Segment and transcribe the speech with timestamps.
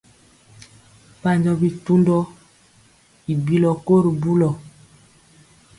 [1.19, 2.17] Mpanjɔ bitundɔ
[3.31, 4.49] i bilɔ ko ri bulɔ.